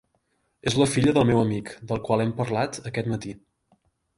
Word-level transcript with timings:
És 0.71 0.77
la 0.81 0.87
filla 0.93 1.13
del 1.17 1.27
meu 1.31 1.41
amic, 1.43 1.69
del 1.91 2.01
qual 2.09 2.25
hem 2.25 2.33
parlat 2.43 2.81
aquest 2.93 3.11
matí. 3.13 3.37